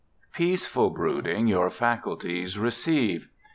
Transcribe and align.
Peaceful 0.33 0.89
brooding 0.89 1.45
your 1.45 1.69
faculties 1.69 2.57
receive. 2.57 3.29